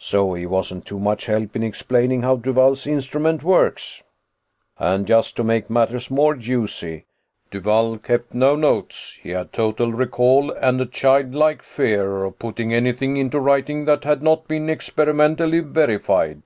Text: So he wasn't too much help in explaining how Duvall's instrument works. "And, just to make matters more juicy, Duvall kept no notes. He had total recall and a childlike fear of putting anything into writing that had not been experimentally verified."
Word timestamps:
So 0.00 0.32
he 0.34 0.44
wasn't 0.44 0.86
too 0.86 0.98
much 0.98 1.26
help 1.26 1.54
in 1.54 1.62
explaining 1.62 2.22
how 2.22 2.34
Duvall's 2.34 2.84
instrument 2.84 3.44
works. 3.44 4.02
"And, 4.76 5.06
just 5.06 5.36
to 5.36 5.44
make 5.44 5.70
matters 5.70 6.10
more 6.10 6.34
juicy, 6.34 7.04
Duvall 7.52 7.98
kept 7.98 8.34
no 8.34 8.56
notes. 8.56 9.20
He 9.22 9.30
had 9.30 9.52
total 9.52 9.92
recall 9.92 10.50
and 10.50 10.80
a 10.80 10.84
childlike 10.84 11.62
fear 11.62 12.24
of 12.24 12.40
putting 12.40 12.74
anything 12.74 13.16
into 13.16 13.38
writing 13.38 13.84
that 13.84 14.02
had 14.02 14.20
not 14.20 14.48
been 14.48 14.68
experimentally 14.68 15.60
verified." 15.60 16.42